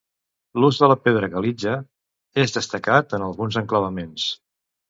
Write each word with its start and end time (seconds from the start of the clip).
L'ús 0.61 0.79
de 0.83 0.87
la 0.91 0.95
pedra 1.07 1.29
calitja 1.33 1.75
és 2.45 2.57
destacat 2.57 3.15
en 3.19 3.27
alguns 3.29 3.63
enclavaments. 3.63 4.27